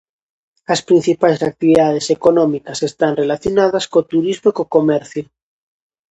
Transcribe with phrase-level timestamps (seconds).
[0.73, 5.23] As principais actividades económicas están relacionadas co turismo e co comercio.